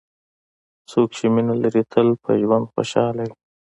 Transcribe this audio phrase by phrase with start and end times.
[0.89, 3.31] څوک چې مینه لري، تل په ژوند خوشحال وي.